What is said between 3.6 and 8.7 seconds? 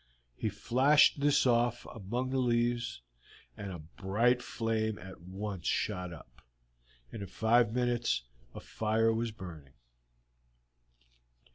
a bright flame at once shot up, and in five minutes a